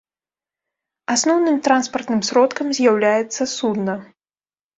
[1.15, 3.95] Асноўным транспартным сродкам з'яўляецца судна.